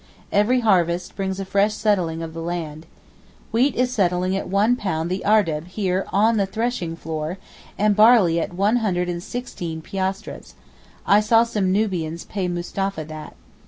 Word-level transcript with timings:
Every 0.31 0.61
harvest 0.61 1.15
brings 1.15 1.39
a 1.39 1.45
fresh 1.45 1.75
settling 1.75 2.23
of 2.23 2.33
the 2.33 2.41
land. 2.41 2.87
Wheat 3.51 3.75
is 3.75 3.93
selling 3.93 4.35
at 4.35 4.47
£1 4.49 5.09
the 5.09 5.21
ardeb 5.23 5.67
here 5.67 6.07
on 6.11 6.37
the 6.37 6.47
threshing 6.47 6.95
floor, 6.95 7.37
and 7.77 7.95
barley 7.95 8.39
at 8.39 8.51
one 8.51 8.77
hundred 8.77 9.09
and 9.09 9.21
sixteen 9.21 9.79
piastres; 9.83 10.55
I 11.05 11.19
saw 11.19 11.43
some 11.43 11.71
Nubians 11.71 12.25
pay 12.25 12.47
Mustapha 12.47 13.05
that. 13.05 13.35